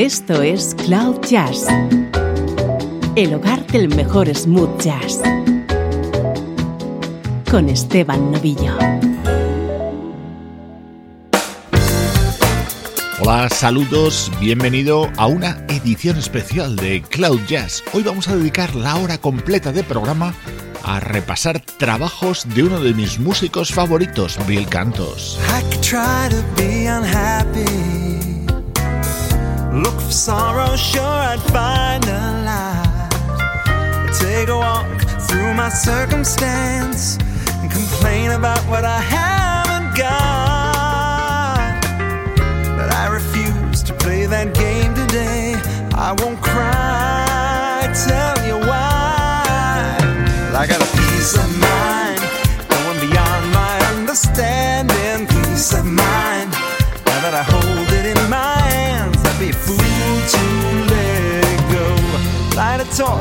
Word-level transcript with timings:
Esto 0.00 0.40
es 0.40 0.74
Cloud 0.86 1.20
Jazz, 1.28 1.66
el 3.16 3.34
hogar 3.34 3.66
del 3.66 3.94
mejor 3.94 4.34
smooth 4.34 4.80
jazz, 4.80 5.20
con 7.50 7.68
Esteban 7.68 8.32
Novillo. 8.32 8.78
Hola, 13.20 13.50
saludos, 13.50 14.32
bienvenido 14.40 15.12
a 15.18 15.26
una 15.26 15.66
edición 15.68 16.16
especial 16.16 16.76
de 16.76 17.02
Cloud 17.02 17.40
Jazz. 17.46 17.84
Hoy 17.92 18.02
vamos 18.02 18.26
a 18.28 18.36
dedicar 18.36 18.74
la 18.74 18.96
hora 18.96 19.18
completa 19.18 19.70
de 19.70 19.84
programa 19.84 20.34
a 20.82 20.98
repasar 21.00 21.60
trabajos 21.60 22.46
de 22.54 22.62
uno 22.62 22.80
de 22.80 22.94
mis 22.94 23.18
músicos 23.18 23.70
favoritos, 23.70 24.38
Bill 24.46 24.66
Cantos. 24.66 25.38
Look 29.72 30.00
for 30.00 30.10
sorrow, 30.10 30.74
sure 30.74 31.02
I'd 31.02 31.40
find 31.52 32.04
a 32.04 32.42
light. 32.44 33.10
Take 34.18 34.48
a 34.48 34.56
walk 34.56 35.00
through 35.28 35.54
my 35.54 35.68
circumstance 35.68 37.18
and 37.62 37.70
complain 37.70 38.32
about 38.32 38.58
what 38.68 38.84
I 38.84 39.00
haven't 39.00 39.96
got. 39.96 41.80
But 42.76 42.92
I 42.92 43.06
refuse 43.12 43.84
to 43.84 43.94
play 43.94 44.26
that 44.26 44.54
game 44.54 44.92
today. 44.92 45.54
I 45.94 46.16
won't 46.18 46.42
cry, 46.42 47.92
tell 48.08 48.44
you 48.44 48.58
why. 48.66 49.96
I 50.52 50.66
got 50.66 50.82
a 50.82 50.96
peace 50.96 51.36
of 51.36 51.60
mind 51.60 51.99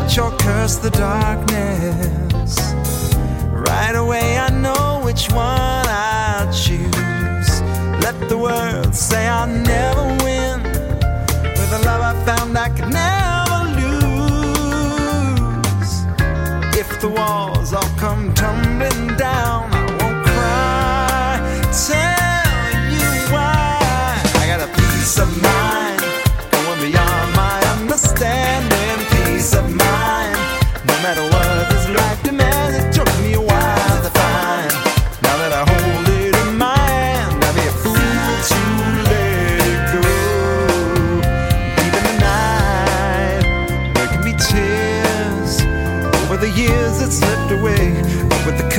Light 0.09 0.17
or 0.17 0.31
curse 0.39 0.77
the 0.77 0.89
darkness. 0.89 2.57
Right 3.51 3.95
away, 3.95 4.39
I 4.39 4.49
know 4.49 5.01
which 5.03 5.29
one 5.29 5.85
I'll 5.87 6.51
choose. 6.51 7.61
Let 8.01 8.15
the 8.27 8.35
world 8.35 8.95
say 8.95 9.27
I'll 9.27 9.45
never 9.45 10.05
win. 10.23 10.63
With 10.63 11.69
the 11.69 11.81
love 11.85 12.01
I 12.01 12.13
found, 12.25 12.57
I 12.57 12.69
could 12.69 12.89
never 12.89 13.65
lose. 13.79 14.45
If 16.75 16.99
the 17.01 17.09
walls 17.09 17.73
all 17.73 17.91
come 17.97 18.33
tumbling 18.33 18.68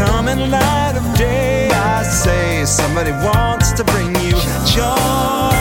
coming 0.06 0.50
light 0.50 0.94
of 0.96 1.04
day, 1.18 1.68
I 1.70 2.02
say 2.02 2.64
somebody 2.64 3.12
wants 3.12 3.72
to 3.72 3.84
bring 3.84 4.08
you 4.24 4.36
joy. 4.64 5.59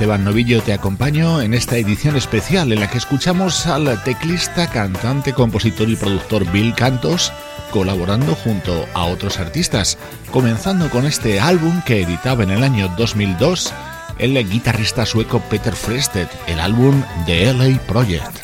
Esteban 0.00 0.24
Novillo 0.24 0.62
te 0.62 0.72
acompaño 0.72 1.42
en 1.42 1.52
esta 1.52 1.76
edición 1.76 2.16
especial 2.16 2.72
en 2.72 2.80
la 2.80 2.88
que 2.88 2.96
escuchamos 2.96 3.66
al 3.66 4.02
teclista, 4.02 4.66
cantante, 4.66 5.34
compositor 5.34 5.90
y 5.90 5.96
productor 5.96 6.50
Bill 6.50 6.74
Cantos 6.74 7.30
colaborando 7.70 8.34
junto 8.34 8.86
a 8.94 9.04
otros 9.04 9.38
artistas, 9.38 9.98
comenzando 10.32 10.88
con 10.88 11.04
este 11.04 11.38
álbum 11.38 11.82
que 11.82 12.00
editaba 12.00 12.44
en 12.44 12.50
el 12.50 12.64
año 12.64 12.90
2002 12.96 13.74
el 14.18 14.48
guitarrista 14.48 15.04
sueco 15.04 15.38
Peter 15.50 15.74
Frested, 15.74 16.28
el 16.46 16.60
álbum 16.60 17.02
de 17.26 17.52
LA 17.52 17.78
Project. 17.86 18.40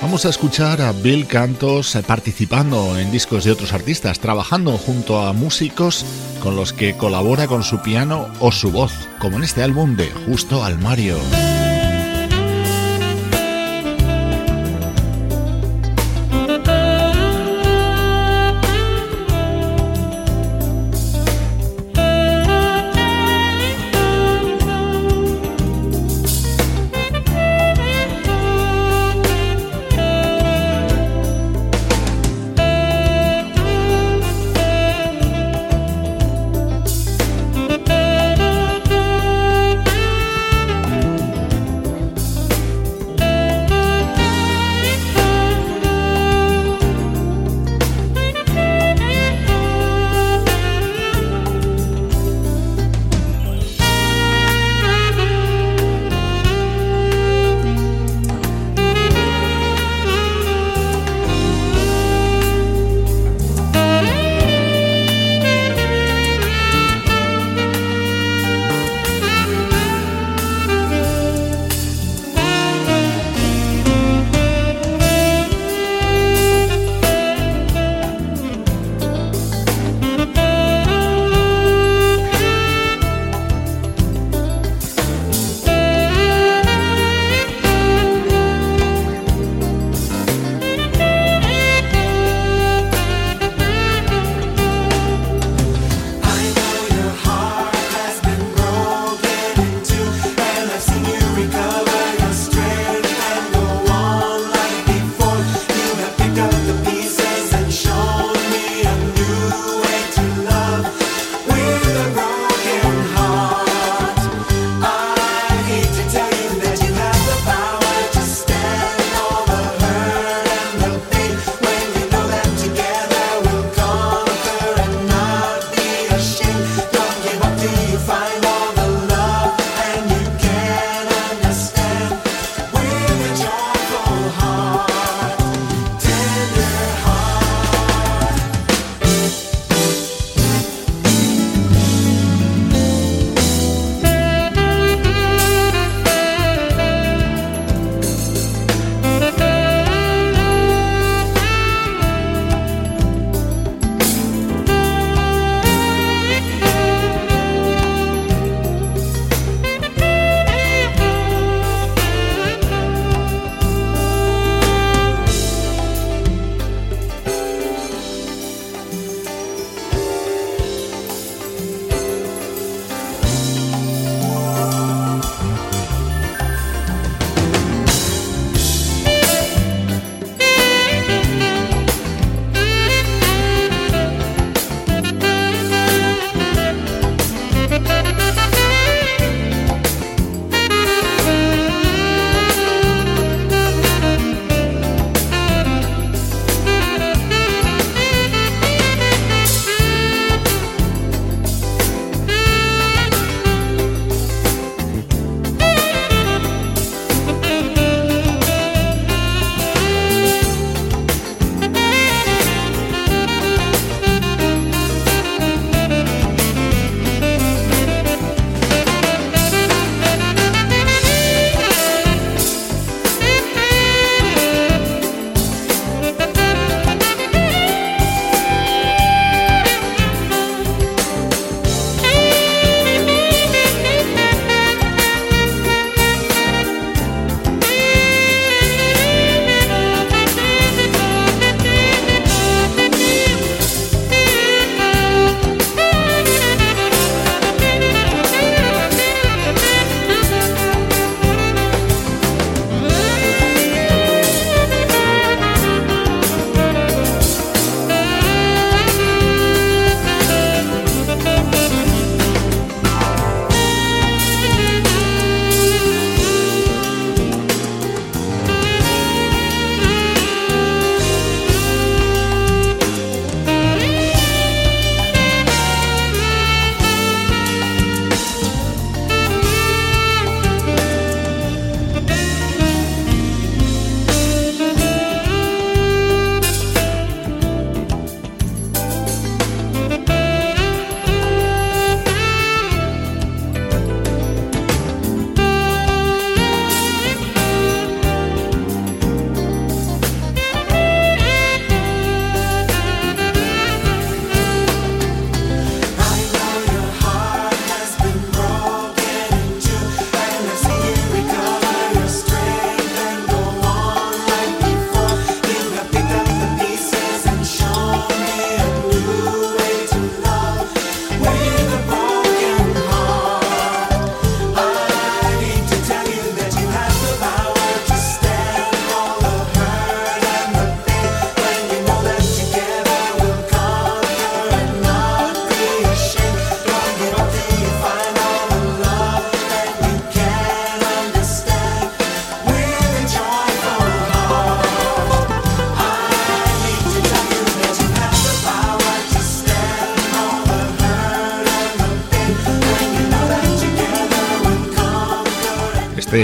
Vamos 0.00 0.24
a 0.26 0.28
escuchar 0.28 0.80
a 0.80 0.92
Bill 0.92 1.26
Cantos 1.26 1.96
eh, 1.96 2.02
participando 2.06 2.96
en 2.98 3.10
discos 3.10 3.44
de 3.44 3.50
otros 3.50 3.72
artistas, 3.72 4.20
trabajando 4.20 4.78
junto 4.78 5.20
a 5.20 5.32
músicos 5.32 6.04
con 6.40 6.54
los 6.54 6.72
que 6.72 6.96
colabora 6.96 7.48
con 7.48 7.64
su 7.64 7.82
piano 7.82 8.28
o 8.38 8.52
su 8.52 8.70
voz, 8.70 8.92
como 9.18 9.38
en 9.38 9.44
este 9.44 9.62
álbum 9.62 9.96
de 9.96 10.08
Justo 10.26 10.64
al 10.64 10.78
Mario. 10.78 11.18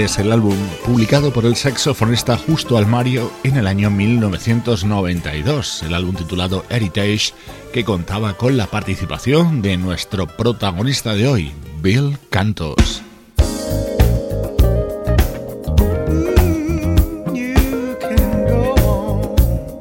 Es 0.05 0.19
el 0.19 0.31
álbum 0.31 0.55
publicado 0.85 1.33
por 1.33 1.45
el 1.45 1.55
saxofonista 1.55 2.37
Justo 2.37 2.77
Almario 2.77 3.31
en 3.43 3.57
el 3.57 3.65
año 3.65 3.89
1992, 3.89 5.81
el 5.81 5.95
álbum 5.95 6.15
titulado 6.15 6.63
Heritage, 6.69 7.33
que 7.73 7.83
contaba 7.83 8.37
con 8.37 8.55
la 8.55 8.67
participación 8.67 9.63
de 9.63 9.77
nuestro 9.77 10.27
protagonista 10.27 11.15
de 11.15 11.27
hoy, 11.27 11.51
Bill 11.81 12.19
Cantos. 12.29 13.01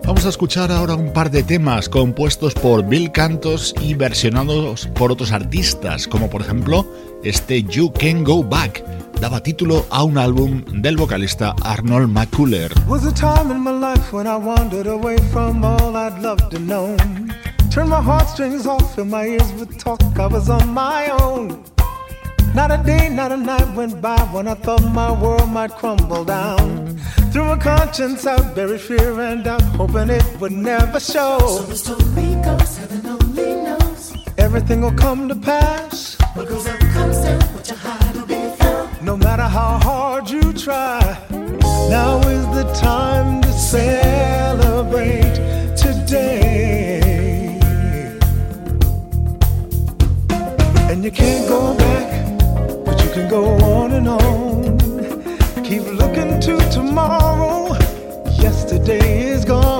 Vamos 0.06 0.24
a 0.24 0.28
escuchar 0.30 0.72
ahora 0.72 0.94
un 0.94 1.12
par 1.12 1.30
de 1.30 1.42
temas 1.42 1.90
compuestos 1.90 2.54
por 2.54 2.86
Bill 2.86 3.12
Cantos 3.12 3.74
y 3.82 3.92
versionados 3.92 4.86
por 4.94 5.12
otros 5.12 5.32
artistas, 5.32 6.08
como 6.08 6.30
por 6.30 6.40
ejemplo 6.40 6.86
este 7.22 7.62
You 7.62 7.92
Can 7.92 8.24
Go 8.24 8.42
Back 8.42 9.03
daba 9.20 9.40
título 9.40 9.84
a 9.90 10.04
un 10.04 10.18
álbum 10.18 10.62
del 10.82 10.96
vocalista 10.96 11.54
Arnold 11.62 12.10
McCuller. 12.10 12.70
Was 12.86 13.06
a 13.06 13.12
time 13.12 13.50
in 13.50 13.60
my 13.60 13.70
life 13.70 14.12
when 14.12 14.26
I 14.26 14.36
wandered 14.36 14.86
away 14.86 15.16
from 15.32 15.64
all 15.64 15.96
I'd 15.96 16.20
loved 16.20 16.50
to 16.52 16.58
know. 16.58 16.96
Turned 17.70 17.90
my 17.90 18.00
heartstrings 18.00 18.66
off 18.66 18.98
and 18.98 19.10
my 19.10 19.26
ears 19.26 19.52
would 19.54 19.78
talk. 19.78 20.00
I 20.18 20.26
was 20.26 20.48
on 20.48 20.72
my 20.72 21.08
own. 21.20 21.64
Not 22.54 22.70
a 22.70 22.80
day, 22.84 23.08
not 23.08 23.32
a 23.32 23.36
night 23.36 23.74
went 23.74 24.00
by 24.00 24.20
when 24.32 24.46
I 24.46 24.54
thought 24.54 24.84
my 24.92 25.10
world 25.10 25.50
might 25.50 25.72
crumble 25.72 26.24
down. 26.24 26.96
Through 27.32 27.50
a 27.50 27.56
conscience 27.56 28.24
out, 28.28 28.54
buried 28.54 28.80
fear 28.80 29.20
and 29.20 29.42
doubt, 29.42 29.62
hoping 29.74 30.08
it 30.08 30.24
would 30.40 30.52
never 30.52 31.00
show. 31.00 31.38
So 31.40 31.62
the 31.62 31.76
story 31.76 32.34
goes, 32.44 32.76
heaven 32.78 33.06
only 33.06 33.54
knows. 33.56 34.14
Everything 34.38 34.82
will 34.82 34.94
come 34.94 35.28
to 35.28 35.34
pass. 35.34 36.16
What 36.34 36.48
goes 36.48 36.68
up 36.68 36.78
comes 36.78 37.18
down, 37.22 37.40
what 37.40 37.68
you 37.68 37.74
hide 37.74 37.92
will 37.92 37.92
be 37.92 37.98
found. 37.98 38.03
No 39.14 39.18
matter 39.18 39.44
how 39.44 39.78
hard 39.78 40.28
you 40.28 40.52
try, 40.52 40.98
now 41.88 42.18
is 42.18 42.46
the 42.46 42.64
time 42.74 43.40
to 43.42 43.52
celebrate 43.52 45.36
today. 45.76 46.98
And 50.90 51.04
you 51.04 51.12
can't 51.12 51.48
go 51.48 51.76
back, 51.76 52.38
but 52.84 53.04
you 53.04 53.10
can 53.12 53.30
go 53.30 53.44
on 53.62 53.92
and 53.92 54.08
on. 54.08 54.78
Keep 55.62 55.84
looking 55.92 56.40
to 56.40 56.58
tomorrow. 56.72 57.74
Yesterday 58.42 59.28
is 59.28 59.44
gone. 59.44 59.73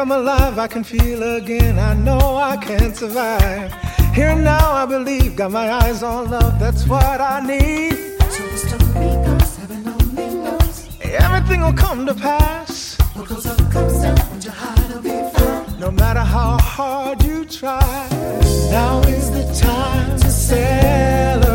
I'm 0.00 0.12
alive, 0.12 0.58
I 0.58 0.66
can 0.66 0.82
feel 0.82 1.22
again. 1.22 1.78
I 1.78 1.92
know 1.92 2.36
I 2.36 2.56
can't 2.56 2.96
survive. 2.96 3.70
Here 4.14 4.28
and 4.28 4.42
now, 4.42 4.72
I 4.72 4.86
believe, 4.86 5.36
got 5.36 5.50
my 5.50 5.70
eyes 5.70 6.02
on 6.02 6.30
love, 6.30 6.58
that's 6.58 6.86
what 6.86 7.20
I 7.20 7.40
need. 7.40 7.92
So 8.32 8.42
the 8.46 8.56
story 8.56 9.10
goes, 9.26 9.56
heaven 9.58 9.86
only 9.86 10.34
knows. 10.36 10.88
Everything 11.02 11.60
will 11.60 11.74
come 11.74 12.06
to 12.06 12.14
pass. 12.14 12.96
What 13.14 13.28
goes 13.28 13.44
up 13.44 13.58
comes 13.70 14.00
down, 14.00 14.16
what 14.16 14.42
you 14.42 14.50
hide 14.50 14.90
will 14.90 15.02
be 15.02 15.38
found. 15.38 15.78
No 15.78 15.90
matter 15.90 16.20
how 16.20 16.56
hard 16.56 17.22
you 17.22 17.44
try, 17.44 18.08
now 18.70 19.00
is 19.02 19.30
the 19.30 19.44
time 19.60 20.18
to 20.18 20.30
celebrate 20.30 21.49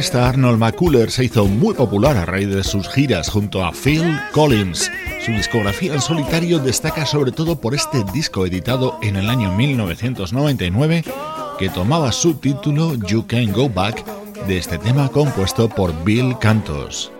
vocalista 0.00 0.30
Arnold 0.30 0.58
McCuller 0.58 1.10
se 1.10 1.24
hizo 1.24 1.44
muy 1.44 1.74
popular 1.74 2.16
a 2.16 2.24
raíz 2.24 2.48
de 2.48 2.64
sus 2.64 2.88
giras 2.88 3.28
junto 3.28 3.62
a 3.62 3.70
Phil 3.70 4.18
Collins. 4.32 4.90
Su 5.26 5.30
discografía 5.32 5.92
en 5.92 6.00
solitario 6.00 6.58
destaca 6.58 7.04
sobre 7.04 7.32
todo 7.32 7.60
por 7.60 7.74
este 7.74 8.02
disco 8.10 8.46
editado 8.46 8.98
en 9.02 9.16
el 9.16 9.28
año 9.28 9.52
1999 9.52 11.04
que 11.58 11.68
tomaba 11.68 12.12
su 12.12 12.32
título 12.32 12.94
You 12.94 13.26
Can 13.26 13.52
Go 13.52 13.68
Back 13.68 14.02
de 14.46 14.56
este 14.56 14.78
tema 14.78 15.10
compuesto 15.10 15.68
por 15.68 15.92
Bill 16.02 16.34
Cantos. 16.38 17.12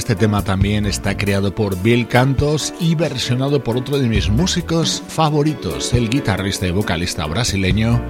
Este 0.00 0.16
tema 0.16 0.42
también 0.42 0.86
está 0.86 1.14
creado 1.14 1.54
por 1.54 1.82
Bill 1.82 2.08
Cantos 2.08 2.72
y 2.80 2.94
versionado 2.94 3.62
por 3.62 3.76
otro 3.76 3.98
de 3.98 4.08
mis 4.08 4.30
músicos 4.30 5.02
favoritos, 5.06 5.92
el 5.92 6.08
guitarrista 6.08 6.66
y 6.66 6.70
vocalista 6.70 7.26
brasileño 7.26 8.02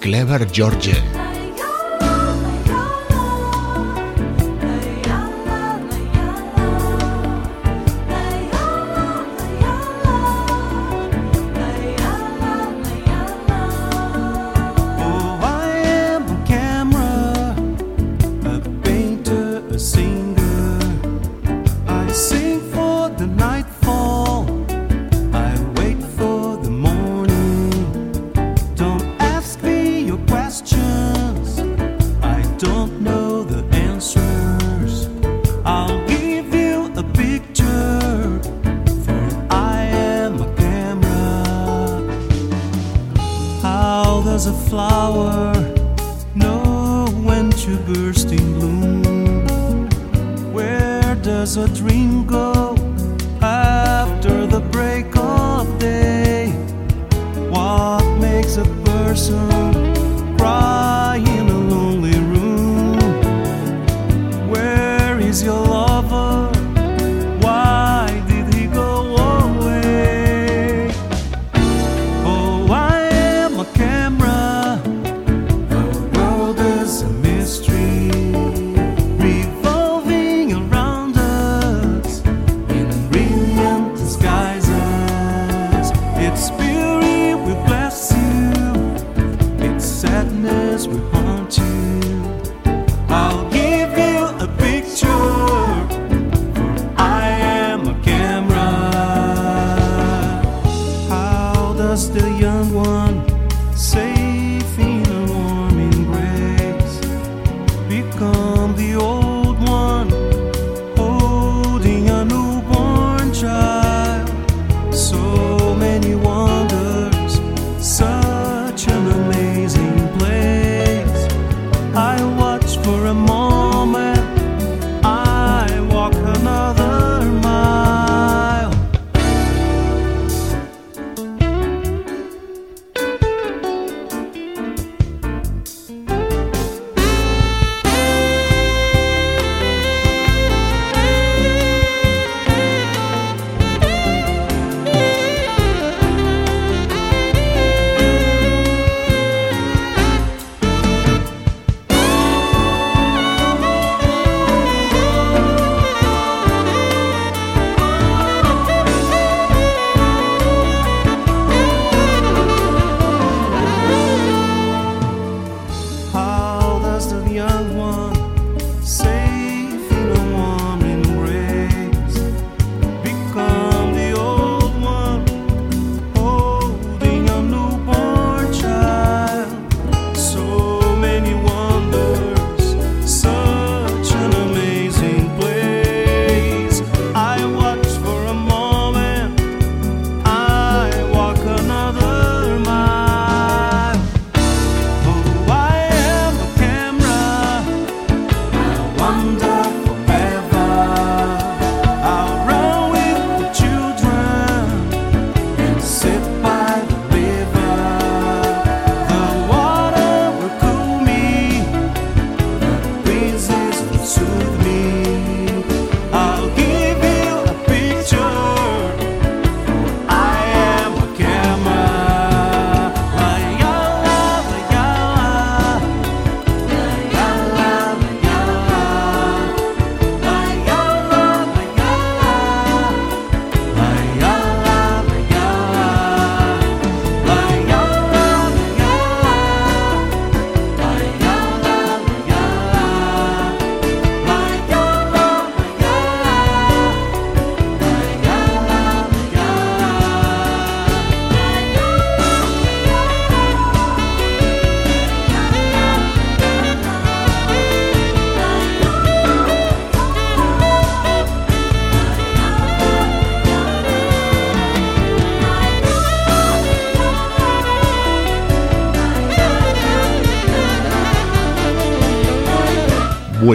Clever 0.00 0.48
George. 0.52 1.35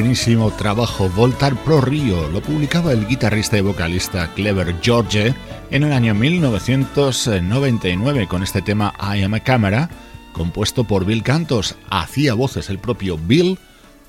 Buenísimo 0.02 0.50
trabajo 0.50 1.10
Voltar 1.10 1.56
Pro 1.58 1.80
Rio. 1.80 2.28
Lo 2.30 2.42
publicaba 2.42 2.92
el 2.92 3.08
guitarrista 3.08 3.60
y 3.60 3.62
vocalista 3.62 4.34
Clever 4.34 4.76
George 4.82 5.36
en 5.70 5.84
el 5.84 5.94
año 5.94 6.16
1999 6.16 8.28
con 8.28 8.42
este 8.42 8.64
tema 8.64 8.96
I 9.00 9.22
Am 9.22 9.36
a 9.36 9.42
Camera, 9.42 9.92
compuesto 10.34 10.86
por 10.86 11.06
Bill 11.06 11.22
Cantos. 11.22 11.76
Hacía 11.92 12.34
voces 12.34 12.72
el 12.72 12.80
propio 12.80 13.20
Bill 13.20 13.60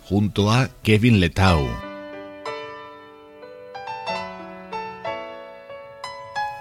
junto 0.03 0.51
a 0.51 0.71
Kevin 0.83 1.21
Letau. 1.21 1.92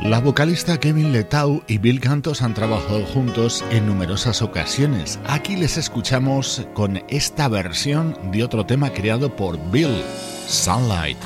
La 0.02 0.20
vocalista 0.20 0.80
Kevin 0.80 1.12
Letau 1.12 1.62
y 1.68 1.78
Bill 1.78 2.00
Cantos 2.00 2.42
han 2.42 2.56
trabajado 2.56 3.06
juntos 3.06 3.64
en 3.70 3.86
numerosas 3.86 4.42
ocasiones. 4.42 5.20
Aquí 5.28 5.56
les 5.56 5.78
escuchamos 5.78 6.66
con 6.74 7.04
esta 7.08 7.48
versión 7.48 8.18
de 8.32 8.44
otro 8.44 8.66
tema 8.66 8.92
creado 8.92 9.36
por 9.36 9.60
Bill, 9.70 10.02
Sunlight. 10.48 11.20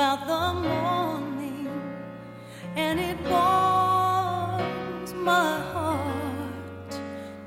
About 0.00 0.26
the 0.26 0.60
morning, 0.66 1.68
and 2.74 2.98
it 2.98 3.18
warms 3.28 5.12
my 5.12 5.60
heart. 5.72 6.92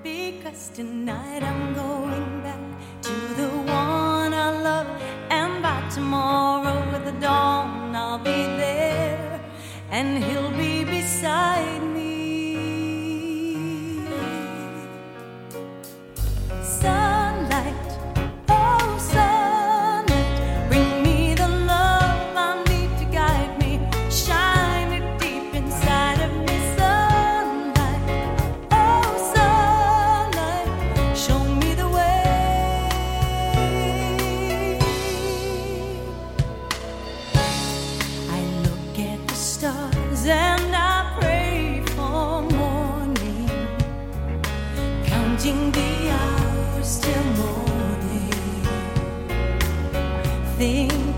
Because 0.04 0.70
tonight 0.70 1.42
I'm 1.42 1.74
going 1.74 2.42
back 2.44 2.64
to 3.08 3.16
the 3.40 3.50
one 3.50 4.32
I 4.48 4.52
love, 4.70 4.88
and 5.32 5.64
by 5.64 5.80
tomorrow 5.90 6.78
with 6.92 7.06
the 7.06 7.20
dawn 7.20 7.96
I'll 7.96 8.20
be 8.20 8.44
there, 8.66 9.42
and 9.90 10.24
he'll 10.24 10.52
be 10.52 10.84
beside 10.84 11.83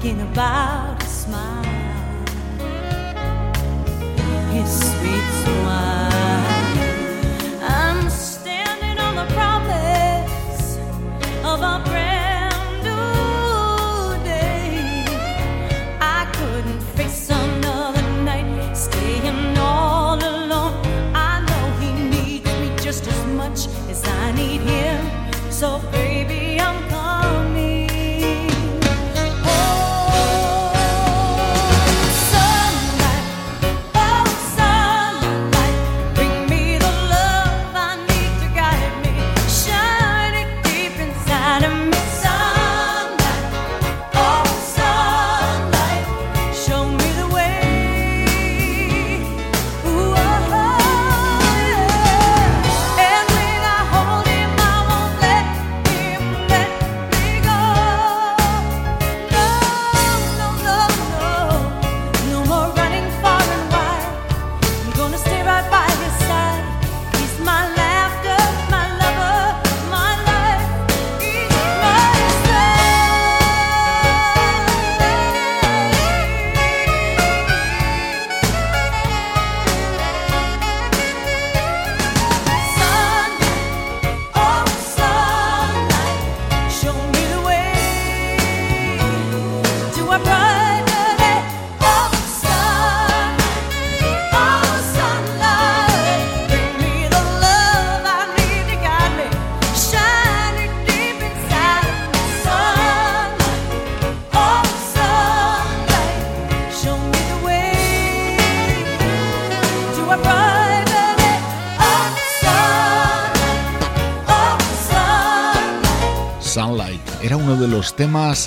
thinking 0.05 0.21
about. 0.21 0.84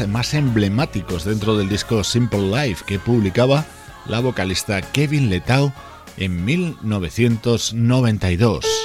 Más 0.07 0.35
emblemáticos 0.35 1.25
dentro 1.25 1.57
del 1.57 1.69
disco 1.69 2.05
Simple 2.05 2.51
Life 2.51 2.85
que 2.87 2.99
publicaba 2.99 3.65
la 4.07 4.21
vocalista 4.21 4.81
Kevin 4.81 5.31
Letau 5.31 5.73
en 6.17 6.45
1992. 6.45 8.78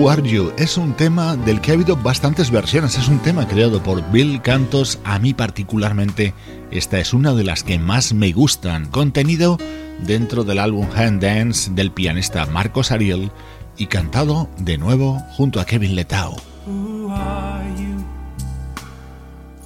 Who 0.00 0.08
Are 0.08 0.22
You 0.22 0.50
es 0.56 0.78
un 0.78 0.94
tema 0.94 1.36
del 1.36 1.60
que 1.60 1.72
ha 1.72 1.74
habido 1.74 1.94
bastantes 1.94 2.50
versiones, 2.50 2.96
es 2.96 3.08
un 3.08 3.18
tema 3.18 3.46
creado 3.46 3.82
por 3.82 4.02
Bill 4.10 4.40
Cantos, 4.40 4.98
a 5.04 5.18
mí 5.18 5.34
particularmente 5.34 6.32
esta 6.70 6.98
es 6.98 7.12
una 7.12 7.34
de 7.34 7.44
las 7.44 7.62
que 7.62 7.78
más 7.78 8.14
me 8.14 8.32
gustan, 8.32 8.86
contenido 8.86 9.58
dentro 9.98 10.42
del 10.42 10.58
álbum 10.58 10.86
Hand 10.96 11.22
Dance 11.22 11.70
del 11.72 11.92
pianista 11.92 12.46
Marcos 12.46 12.92
Ariel 12.92 13.30
y 13.76 13.88
cantado 13.88 14.48
de 14.56 14.78
nuevo 14.78 15.18
junto 15.32 15.60
a 15.60 15.66
Kevin 15.66 15.94
Letao. 15.94 16.34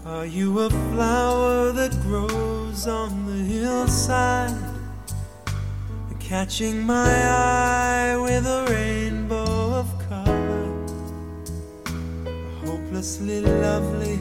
Are 0.04 0.28
you? 0.28 0.58
A 0.58 0.68
flower 0.68 1.72
that 1.74 1.92
grows 2.08 2.88
on 2.88 3.26
the 3.26 3.40
hillside? 3.44 4.52
Catching 6.18 6.84
my 6.84 7.04
eye 7.04 8.16
with 8.16 8.46
a 8.46 8.64
rainbow 8.68 9.23
hopelessly 12.74 13.40
lovely 13.40 14.18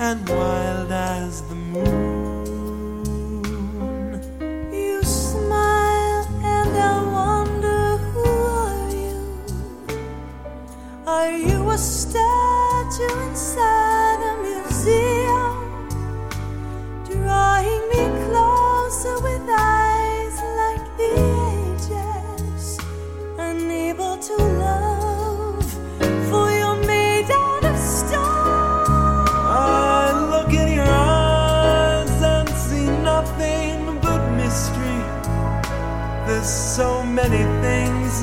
and 0.00 0.28
wild 0.28 0.90
as 0.90 1.42
the 1.42 1.54
moon. 1.54 2.63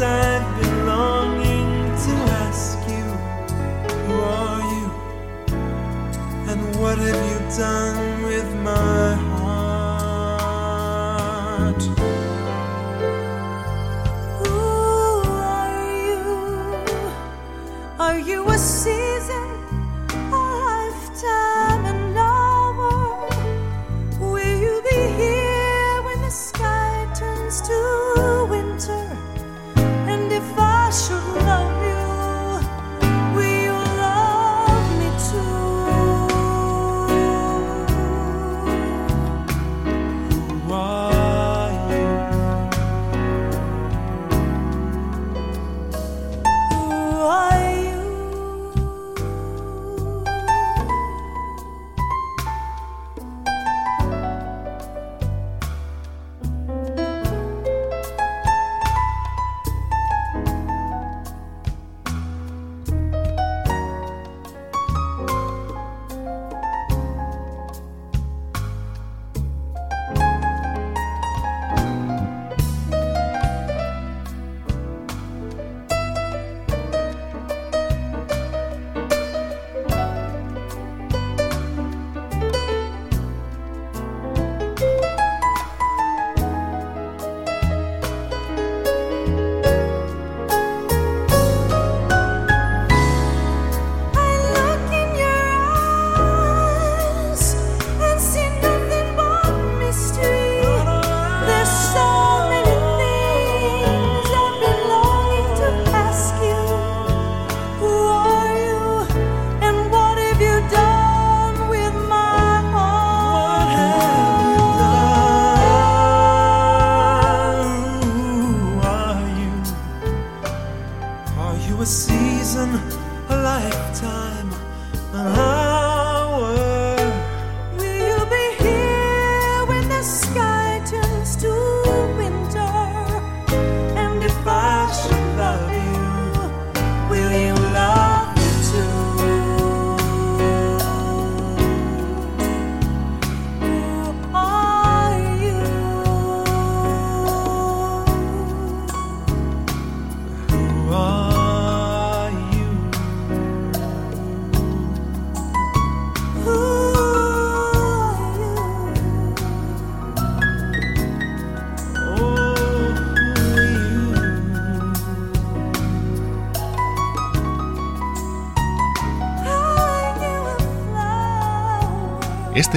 I've 0.03 0.59
been 0.59 0.87
longing 0.87 1.69
to 2.05 2.13
ask 2.41 2.77
you, 2.89 3.05
who 4.07 4.15
are 4.19 4.61
you? 4.73 4.87
And 6.49 6.75
what 6.77 6.97
have 6.97 7.21
you 7.31 7.39
done? 7.57 8.00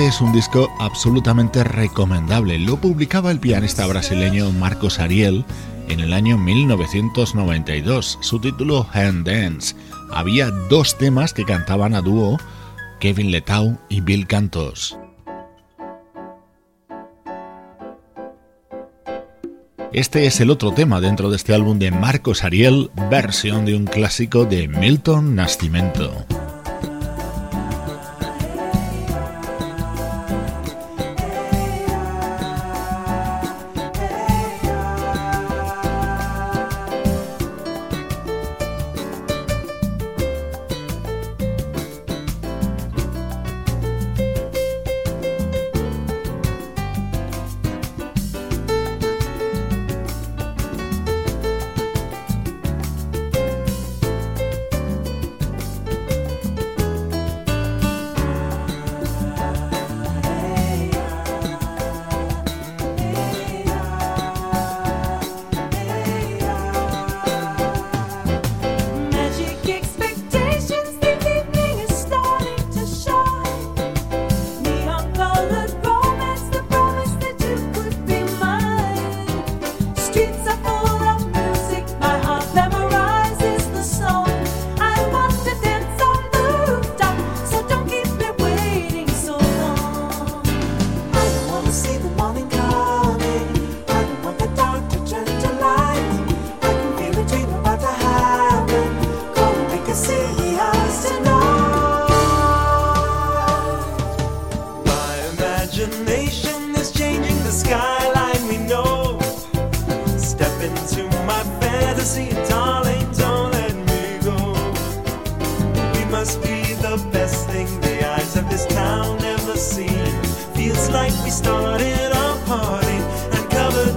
Este 0.04 0.16
es 0.16 0.20
un 0.20 0.32
disco 0.34 0.70
absolutamente 0.80 1.64
recomendable. 1.64 2.58
Lo 2.58 2.76
publicaba 2.76 3.30
el 3.30 3.40
pianista 3.40 3.86
brasileño 3.86 4.52
Marcos 4.52 4.98
Ariel 4.98 5.46
en 5.88 6.00
el 6.00 6.12
año 6.12 6.36
1992. 6.36 8.18
Su 8.20 8.38
título 8.38 8.86
Hand 8.92 9.26
Dance. 9.26 9.74
Había 10.12 10.50
dos 10.50 10.98
temas 10.98 11.32
que 11.32 11.46
cantaban 11.46 11.94
a 11.94 12.02
dúo 12.02 12.36
Kevin 13.00 13.30
Letau 13.30 13.78
y 13.88 14.02
Bill 14.02 14.26
Cantos. 14.26 14.98
Este 19.90 20.26
es 20.26 20.38
el 20.38 20.50
otro 20.50 20.72
tema 20.72 21.00
dentro 21.00 21.30
de 21.30 21.36
este 21.36 21.54
álbum 21.54 21.78
de 21.78 21.90
Marcos 21.92 22.44
Ariel, 22.44 22.90
versión 23.10 23.64
de 23.64 23.74
un 23.74 23.86
clásico 23.86 24.44
de 24.44 24.68
Milton 24.68 25.34
Nascimento. 25.34 26.26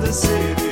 vencer. 0.07 0.66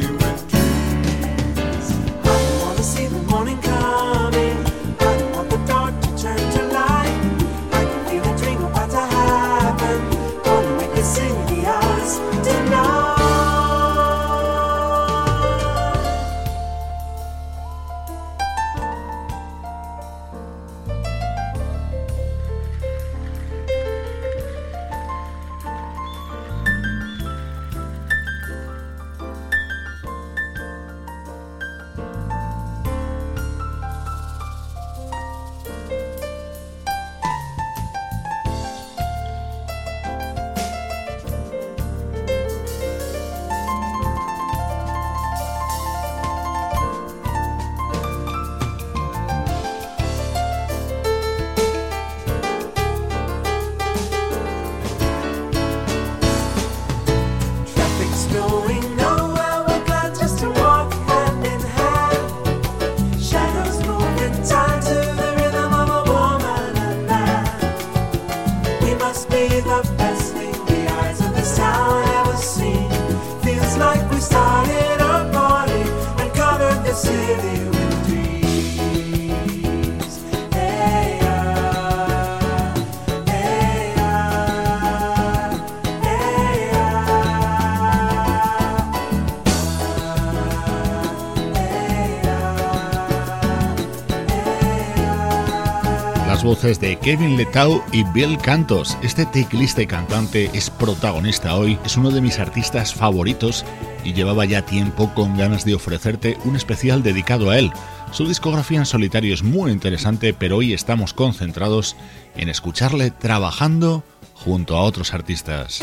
Voces 96.66 96.80
de 96.80 96.98
Kevin 96.98 97.38
Letau 97.38 97.84
y 97.92 98.04
Bill 98.06 98.40
Cantos. 98.40 98.98
Este 99.04 99.28
teclista 99.28 99.84
y 99.84 99.88
cantante 99.88 100.50
es 100.54 100.72
protagonista 100.72 101.56
hoy, 101.56 101.78
es 101.86 101.96
uno 101.96 102.10
de 102.10 102.22
mis 102.22 102.40
artistas 102.40 102.92
favoritos 102.92 103.64
y 104.04 104.14
llevaba 104.14 104.46
ya 104.46 104.64
tiempo 104.64 105.14
con 105.14 105.38
ganas 105.38 105.64
de 105.64 105.76
ofrecerte 105.76 106.40
un 106.44 106.56
especial 106.56 107.04
dedicado 107.04 107.52
a 107.52 107.60
él. 107.60 107.72
Su 108.12 108.28
discografía 108.28 108.80
en 108.80 108.88
solitario 108.88 109.36
es 109.36 109.44
muy 109.44 109.72
interesante, 109.72 110.34
pero 110.34 110.58
hoy 110.58 110.74
estamos 110.74 111.14
concentrados 111.14 111.96
en 112.36 112.50
escucharle 112.50 113.12
trabajando 113.12 114.04
junto 114.34 114.76
a 114.76 114.82
otros 114.82 115.14
artistas. 115.14 115.82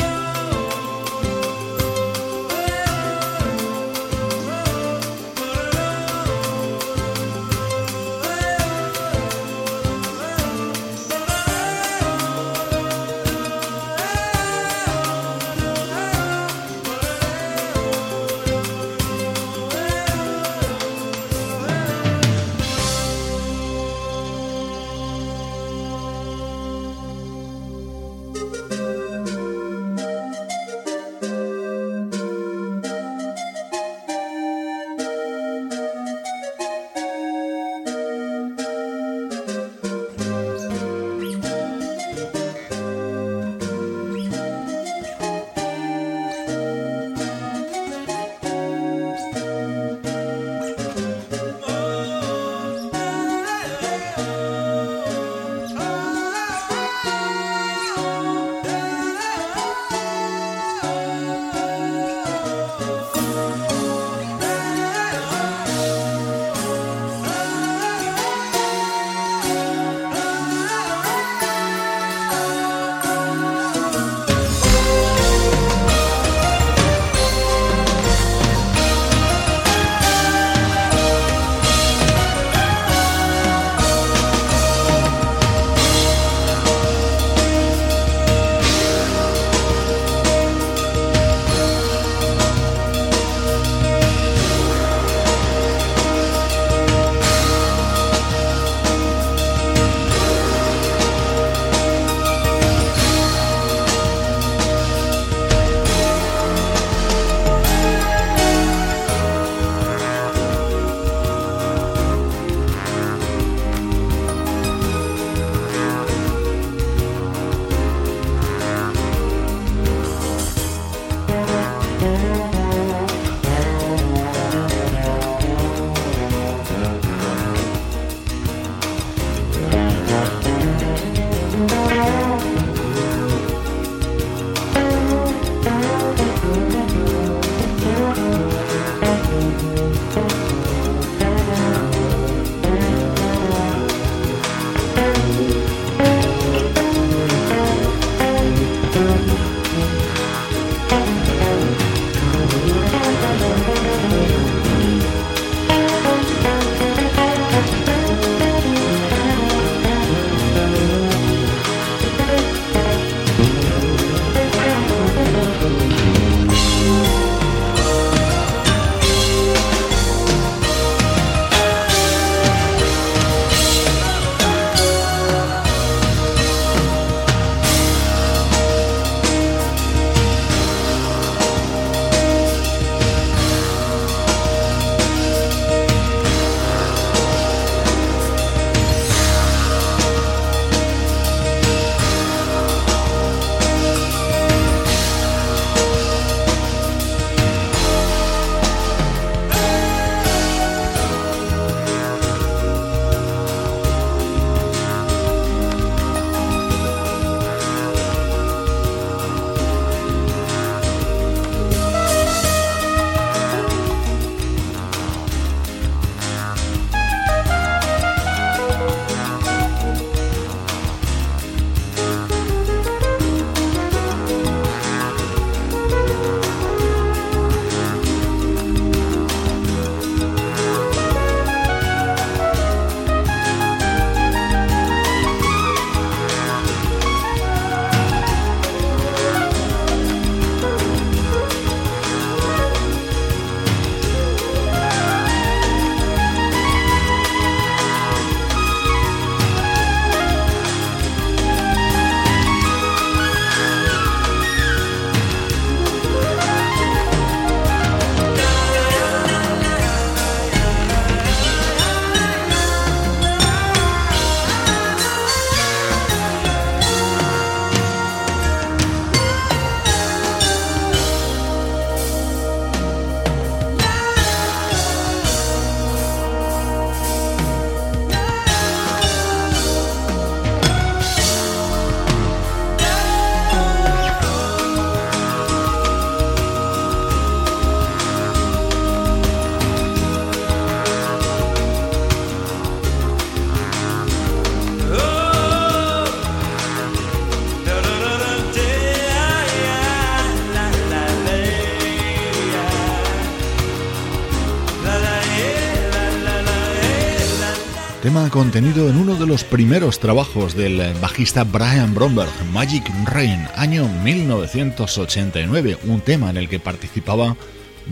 Contenido 308.33 308.89
en 308.89 308.97
uno 308.97 309.13
de 309.13 309.27
los 309.27 309.43
primeros 309.43 309.99
trabajos 309.99 310.55
del 310.55 310.81
bajista 310.99 311.43
Brian 311.43 311.93
Bromberg, 311.93 312.31
Magic 312.51 312.83
Rain, 313.05 313.47
año 313.55 313.87
1989, 314.03 315.77
un 315.85 316.01
tema 316.01 316.31
en 316.31 316.37
el 316.37 316.49
que 316.49 316.59
participaba 316.59 317.37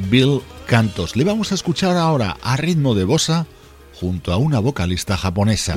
Bill 0.09 0.41
Cantos. 0.65 1.15
Le 1.15 1.25
vamos 1.25 1.51
a 1.51 1.55
escuchar 1.55 1.95
ahora 1.95 2.37
a 2.41 2.57
ritmo 2.57 2.95
de 2.95 3.03
bossa 3.03 3.45
junto 3.93 4.33
a 4.33 4.37
una 4.37 4.59
vocalista 4.59 5.15
japonesa. 5.15 5.75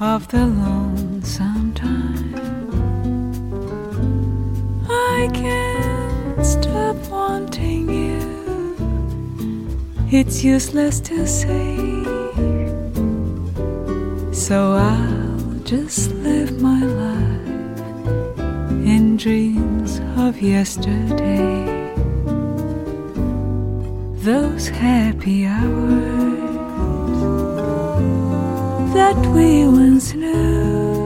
Of 0.00 0.28
the 0.28 0.46
lonesome 0.46 1.74
time. 1.74 2.34
I 4.88 5.28
can't 5.34 6.46
stop 6.46 6.96
wanting 7.08 7.88
you. 7.88 8.76
It's 10.10 10.44
useless 10.44 11.00
to 11.00 11.26
say. 11.26 11.76
So 14.32 14.74
I'll 14.74 15.58
just 15.64 16.12
live 16.12 16.60
my 16.62 16.80
life 16.84 18.38
in 18.86 19.16
dreams 19.16 20.00
of 20.16 20.40
yesterday. 20.40 21.92
Those 24.22 24.68
happy 24.68 25.44
hours 25.44 26.37
that 28.98 29.18
we 29.34 29.64
once 29.64 30.12
knew. 30.12 30.98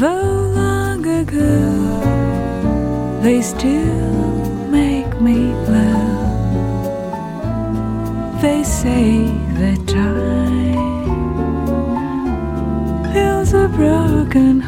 Though 0.00 0.36
long 0.60 1.00
ago, 1.22 1.56
they 3.24 3.42
still 3.42 4.24
make 4.80 5.12
me 5.20 5.38
blue. 5.66 6.08
They 8.40 8.60
say 8.64 9.08
that 9.60 9.80
time 9.86 10.94
heals 13.12 13.52
a 13.52 13.68
broken 13.68 14.60
heart, 14.60 14.67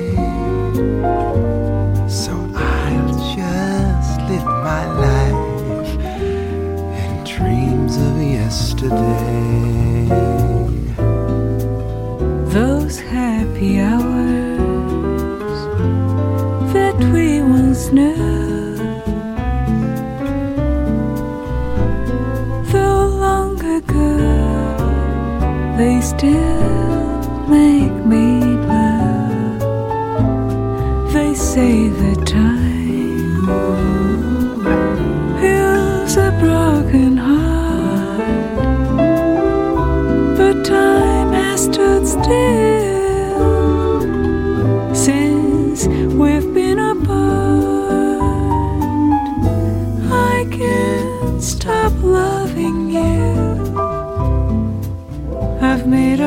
Yesterday. 8.81 10.07
Those 12.45 12.99
happy 12.99 13.79
hours 13.79 14.59
that 16.73 16.97
we 17.13 17.41
once 17.41 17.91
knew. 17.91 18.75
Though 22.71 23.05
long 23.07 23.59
ago, 23.63 24.17
they 25.77 26.01
still 26.01 26.60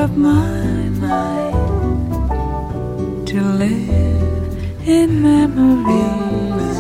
up 0.04 0.10
my 0.10 0.88
mind 1.00 1.56
to 3.26 3.40
live 3.40 4.86
in 4.86 5.22
memories 5.22 6.78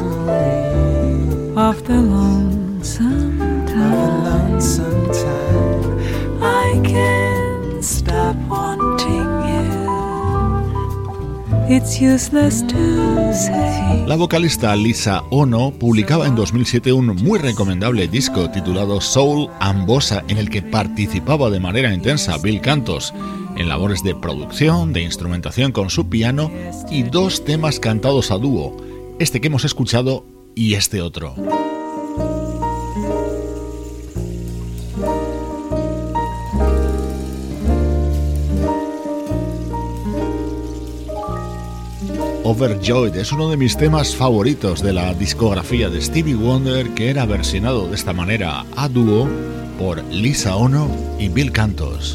of 1.56 1.86
the 1.86 1.96
lonesome 2.16 3.38
time. 3.66 4.58
I 6.42 6.78
can't 6.84 7.82
stop 7.82 8.36
wanting 8.46 9.30
you. 9.52 9.68
It's 11.74 11.98
useless 12.02 12.60
to. 12.60 12.83
La 14.06 14.14
vocalista 14.16 14.76
Lisa 14.76 15.24
Ono 15.30 15.72
publicaba 15.72 16.28
en 16.28 16.36
2007 16.36 16.92
un 16.92 17.06
muy 17.06 17.40
recomendable 17.40 18.06
disco 18.06 18.48
titulado 18.50 19.00
Soul 19.00 19.50
and 19.60 19.88
en 20.28 20.38
el 20.38 20.50
que 20.50 20.62
participaba 20.62 21.50
de 21.50 21.58
manera 21.58 21.92
intensa 21.92 22.38
Bill 22.38 22.60
Cantos 22.60 23.12
en 23.56 23.68
labores 23.68 24.04
de 24.04 24.14
producción, 24.14 24.92
de 24.92 25.02
instrumentación 25.02 25.72
con 25.72 25.90
su 25.90 26.08
piano 26.08 26.52
y 26.90 27.02
dos 27.02 27.44
temas 27.44 27.80
cantados 27.80 28.30
a 28.30 28.38
dúo, 28.38 28.76
este 29.18 29.40
que 29.40 29.48
hemos 29.48 29.64
escuchado 29.64 30.24
y 30.54 30.74
este 30.74 31.00
otro. 31.00 31.34
Overjoyed 42.46 43.16
es 43.16 43.32
uno 43.32 43.48
de 43.48 43.56
mis 43.56 43.74
temas 43.74 44.14
favoritos 44.14 44.82
de 44.82 44.92
la 44.92 45.14
discografía 45.14 45.88
de 45.88 46.02
Stevie 46.02 46.34
Wonder 46.34 46.90
que 46.90 47.08
era 47.08 47.24
versionado 47.24 47.88
de 47.88 47.94
esta 47.94 48.12
manera 48.12 48.66
a 48.76 48.86
dúo 48.86 49.26
por 49.78 50.04
Lisa 50.12 50.54
Ono 50.54 50.90
y 51.18 51.30
Bill 51.30 51.50
Cantos. 51.52 52.12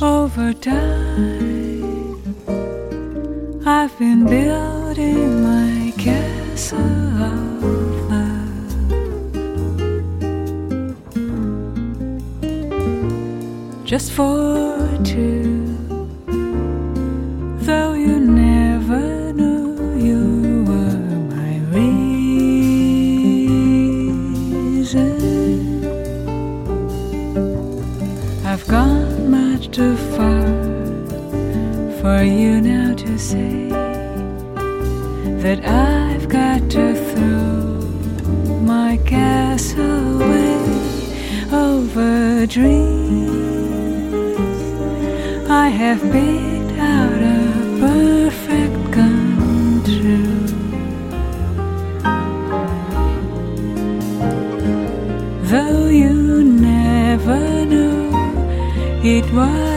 That 35.41 35.65
I've 35.65 36.27
got 36.27 36.69
to 36.71 36.93
throw 37.11 37.79
my 38.61 38.97
castle 39.05 40.21
away 40.21 40.55
over 41.53 42.45
dreams. 42.45 43.49
I 45.49 45.69
have 45.69 46.01
picked 46.11 46.77
out 46.77 47.21
a 47.37 47.77
perfect 47.79 48.93
come 48.93 49.81
true. 49.85 50.45
Though 55.51 55.87
you 55.87 56.43
never 56.43 57.65
know 57.65 58.11
it 59.03 59.33
was 59.33 59.68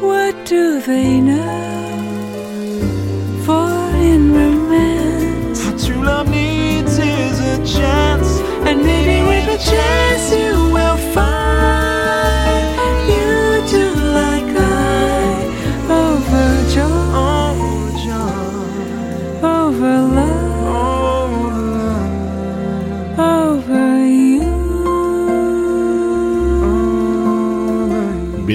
What 0.00 0.34
do 0.46 0.80
they 0.80 1.20
know? 1.20 1.62
For 3.46 3.70
in 3.96 4.32
romance, 4.34 5.64
what 5.64 5.78
true 5.84 6.02
love 6.04 6.28
needs 6.28 6.98
is 6.98 7.40
a 7.40 7.56
chance. 7.78 8.40
and 8.66 8.82
maybe 8.82 9.16
with 9.28 9.46
a 9.48 9.58
chance 9.70 10.32
you 10.32 10.53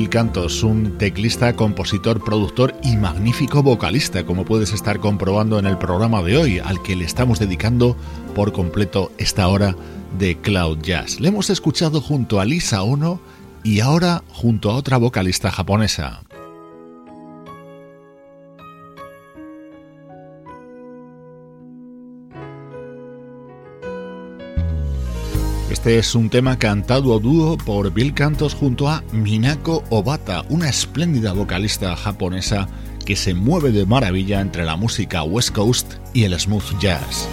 Cantos, 0.09 0.63
un 0.63 0.97
teclista, 0.97 1.55
compositor, 1.55 2.23
productor 2.23 2.73
y 2.83 2.97
magnífico 2.97 3.61
vocalista, 3.61 4.25
como 4.25 4.43
puedes 4.43 4.73
estar 4.73 4.99
comprobando 4.99 5.59
en 5.59 5.67
el 5.67 5.77
programa 5.77 6.23
de 6.23 6.35
hoy, 6.35 6.59
al 6.59 6.81
que 6.81 6.95
le 6.95 7.05
estamos 7.05 7.37
dedicando 7.37 7.95
por 8.33 8.51
completo 8.51 9.11
esta 9.19 9.47
hora 9.47 9.75
de 10.17 10.35
Cloud 10.37 10.79
Jazz. 10.81 11.19
Le 11.19 11.27
hemos 11.27 11.51
escuchado 11.51 12.01
junto 12.01 12.39
a 12.39 12.45
Lisa 12.45 12.81
Ono 12.81 13.19
y 13.63 13.81
ahora 13.81 14.23
junto 14.29 14.71
a 14.71 14.75
otra 14.75 14.97
vocalista 14.97 15.51
japonesa. 15.51 16.21
Este 25.79 25.97
es 25.97 26.13
un 26.13 26.29
tema 26.29 26.59
cantado 26.59 27.15
a 27.15 27.19
dúo 27.19 27.57
por 27.57 27.93
Bill 27.93 28.13
Cantos 28.13 28.53
junto 28.53 28.89
a 28.89 29.01
Minako 29.13 29.81
Obata, 29.89 30.43
una 30.49 30.67
espléndida 30.67 31.31
vocalista 31.31 31.95
japonesa 31.95 32.67
que 33.05 33.15
se 33.15 33.33
mueve 33.33 33.71
de 33.71 33.85
maravilla 33.85 34.41
entre 34.41 34.65
la 34.65 34.75
música 34.75 35.23
West 35.23 35.55
Coast 35.55 35.93
y 36.13 36.25
el 36.25 36.37
smooth 36.37 36.77
jazz. 36.81 37.29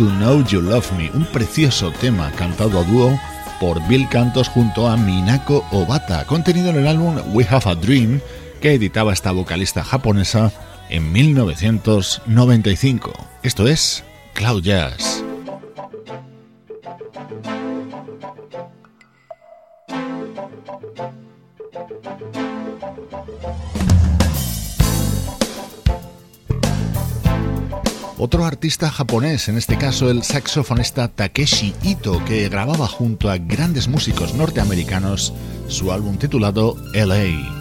To 0.00 0.08
Know 0.16 0.42
You 0.44 0.62
Love 0.62 0.90
Me, 0.96 1.10
un 1.12 1.26
precioso 1.26 1.92
tema 2.00 2.32
cantado 2.32 2.80
a 2.80 2.84
dúo 2.84 3.20
por 3.60 3.86
Bill 3.86 4.08
Cantos 4.08 4.48
junto 4.48 4.88
a 4.88 4.96
Minako 4.96 5.62
Obata, 5.72 6.24
contenido 6.24 6.70
en 6.70 6.76
el 6.76 6.86
álbum 6.86 7.18
We 7.34 7.46
Have 7.46 7.70
a 7.70 7.74
Dream 7.74 8.22
que 8.62 8.72
editaba 8.72 9.12
esta 9.12 9.32
vocalista 9.32 9.84
japonesa 9.84 10.52
en 10.88 11.12
1995. 11.12 13.12
Esto 13.42 13.68
es 13.68 14.02
Cloud 14.32 14.62
Jazz. 14.62 15.22
Otro 28.22 28.44
artista 28.44 28.90
japonés, 28.90 29.48
en 29.48 29.56
este 29.56 29.78
caso 29.78 30.10
el 30.10 30.22
saxofonista 30.22 31.08
Takeshi 31.08 31.74
Ito, 31.82 32.22
que 32.26 32.50
grababa 32.50 32.86
junto 32.86 33.30
a 33.30 33.38
grandes 33.38 33.88
músicos 33.88 34.34
norteamericanos 34.34 35.32
su 35.68 35.90
álbum 35.90 36.18
titulado 36.18 36.76
LA. 36.92 37.59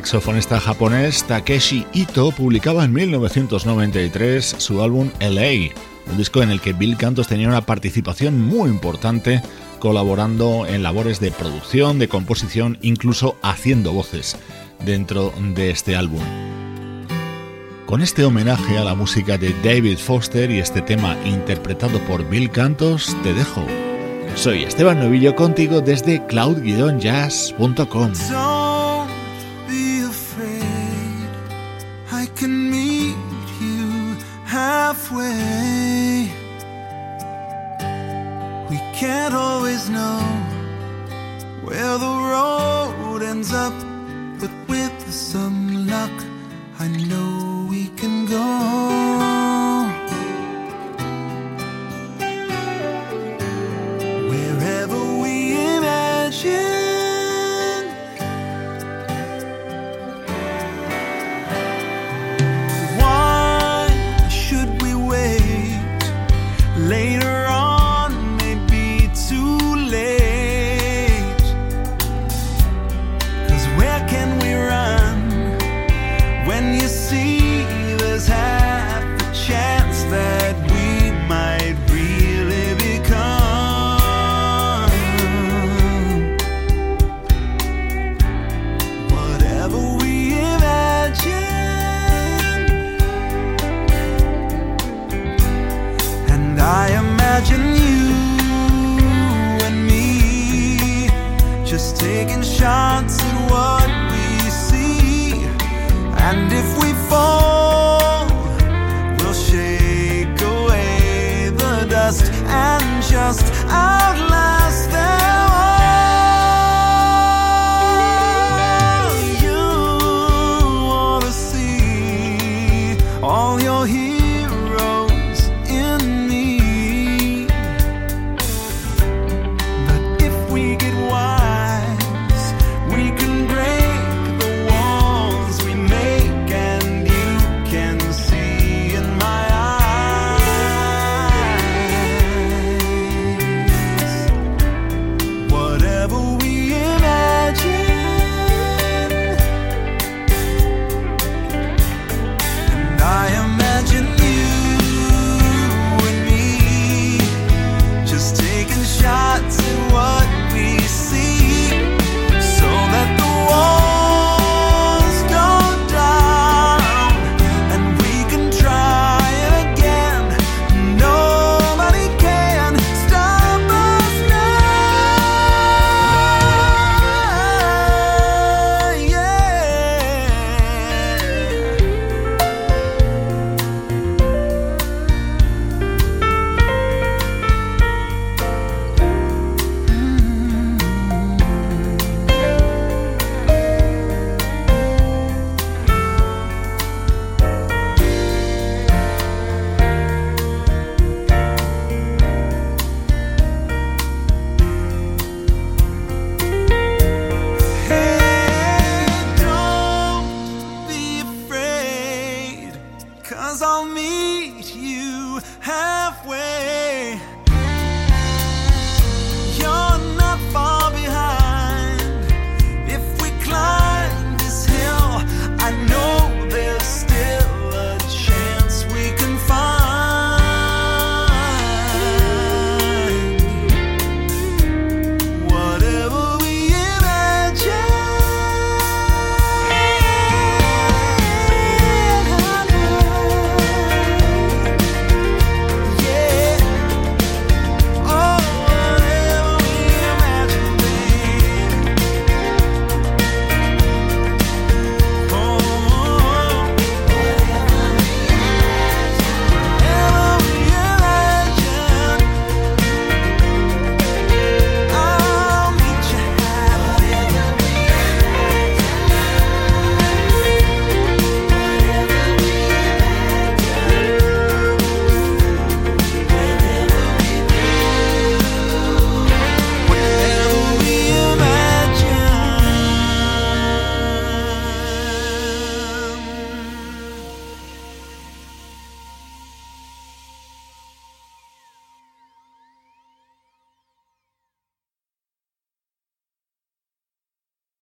Saxofonista 0.00 0.58
japonés 0.58 1.24
Takeshi 1.24 1.86
Ito 1.92 2.32
publicaba 2.32 2.84
en 2.84 2.92
1993 2.94 4.56
su 4.56 4.82
álbum 4.82 5.10
LA, 5.20 5.74
un 6.10 6.16
disco 6.16 6.42
en 6.42 6.50
el 6.50 6.62
que 6.62 6.72
Bill 6.72 6.96
Cantos 6.96 7.28
tenía 7.28 7.48
una 7.48 7.66
participación 7.66 8.40
muy 8.40 8.70
importante 8.70 9.42
colaborando 9.78 10.64
en 10.66 10.82
labores 10.82 11.20
de 11.20 11.30
producción, 11.30 11.98
de 11.98 12.08
composición, 12.08 12.78
incluso 12.80 13.36
haciendo 13.42 13.92
voces 13.92 14.38
dentro 14.86 15.34
de 15.54 15.70
este 15.70 15.96
álbum. 15.96 16.22
Con 17.84 18.00
este 18.00 18.24
homenaje 18.24 18.78
a 18.78 18.84
la 18.84 18.94
música 18.94 19.36
de 19.36 19.54
David 19.62 19.98
Foster 19.98 20.50
y 20.50 20.60
este 20.60 20.80
tema 20.80 21.14
interpretado 21.26 21.98
por 22.06 22.26
Bill 22.26 22.50
Cantos, 22.50 23.14
te 23.22 23.34
dejo. 23.34 23.66
Soy 24.34 24.62
Esteban 24.62 24.98
Novillo 25.00 25.36
contigo 25.36 25.82
desde 25.82 26.24
cloud-jazz.com. 26.26 28.12